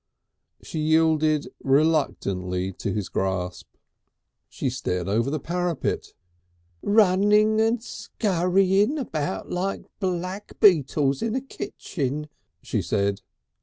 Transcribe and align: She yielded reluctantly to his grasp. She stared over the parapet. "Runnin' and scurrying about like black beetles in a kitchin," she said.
She 0.63 0.79
yielded 0.79 1.53
reluctantly 1.63 2.71
to 2.73 2.91
his 2.91 3.07
grasp. 3.07 3.67
She 4.49 4.67
stared 4.67 5.07
over 5.07 5.29
the 5.29 5.39
parapet. 5.39 6.13
"Runnin' 6.81 7.59
and 7.59 7.83
scurrying 7.83 8.97
about 8.97 9.51
like 9.51 9.85
black 9.99 10.59
beetles 10.59 11.21
in 11.21 11.35
a 11.35 11.41
kitchin," 11.41 12.29
she 12.63 12.81
said. 12.81 13.21